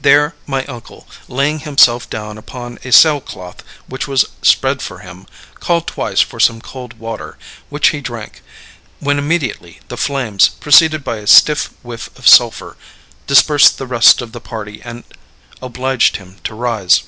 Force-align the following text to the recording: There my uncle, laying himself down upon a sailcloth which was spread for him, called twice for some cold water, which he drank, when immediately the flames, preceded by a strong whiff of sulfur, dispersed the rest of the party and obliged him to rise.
There 0.00 0.34
my 0.44 0.64
uncle, 0.64 1.06
laying 1.28 1.60
himself 1.60 2.10
down 2.10 2.36
upon 2.36 2.80
a 2.82 2.90
sailcloth 2.90 3.62
which 3.86 4.08
was 4.08 4.24
spread 4.42 4.82
for 4.82 4.98
him, 4.98 5.24
called 5.60 5.86
twice 5.86 6.20
for 6.20 6.40
some 6.40 6.60
cold 6.60 6.94
water, 6.98 7.38
which 7.68 7.90
he 7.90 8.00
drank, 8.00 8.42
when 8.98 9.20
immediately 9.20 9.78
the 9.86 9.96
flames, 9.96 10.48
preceded 10.48 11.04
by 11.04 11.18
a 11.18 11.28
strong 11.28 11.58
whiff 11.84 12.10
of 12.18 12.26
sulfur, 12.26 12.76
dispersed 13.28 13.78
the 13.78 13.86
rest 13.86 14.20
of 14.20 14.32
the 14.32 14.40
party 14.40 14.82
and 14.84 15.04
obliged 15.62 16.16
him 16.16 16.38
to 16.42 16.56
rise. 16.56 17.02